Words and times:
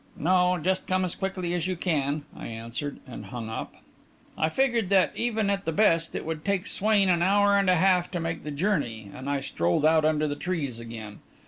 "No; 0.17 0.57
just 0.57 0.87
come 0.87 1.05
as 1.05 1.13
quickly 1.13 1.53
as 1.53 1.67
you 1.67 1.75
can," 1.75 2.23
I 2.35 2.47
answered, 2.47 2.97
and 3.05 3.27
hung 3.27 3.51
up. 3.51 3.71
I 4.35 4.49
figured 4.49 4.89
that, 4.89 5.11
even 5.15 5.51
at 5.51 5.65
the 5.65 5.71
best, 5.71 6.15
it 6.15 6.25
would 6.25 6.43
take 6.43 6.65
Swain 6.65 7.07
an 7.07 7.21
hour 7.21 7.55
and 7.55 7.69
a 7.69 7.75
half 7.75 8.09
to 8.13 8.19
make 8.19 8.43
the 8.43 8.49
journey, 8.49 9.11
and 9.13 9.29
I 9.29 9.41
strolled 9.41 9.85
out 9.85 10.03
under 10.03 10.27
the 10.27 10.35
trees 10.35 10.79
again. 10.79 11.19